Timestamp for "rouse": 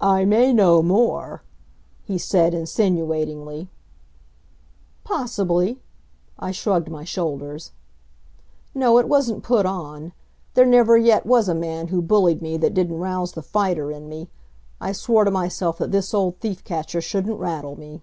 13.00-13.32